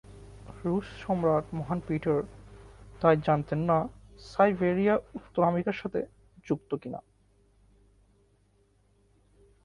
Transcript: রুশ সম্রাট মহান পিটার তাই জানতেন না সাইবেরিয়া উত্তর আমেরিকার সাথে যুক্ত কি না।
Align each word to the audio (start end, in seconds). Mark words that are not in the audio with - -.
রুশ 0.65 0.87
সম্রাট 1.01 1.45
মহান 1.53 1.79
পিটার 1.87 2.19
তাই 3.01 3.15
জানতেন 3.25 3.59
না 3.59 3.77
সাইবেরিয়া 4.19 4.95
উত্তর 5.13 5.41
আমেরিকার 5.43 5.73
সাথে 5.73 5.99
যুক্ত 6.45 6.71
কি 6.75 6.89
না। 6.89 6.99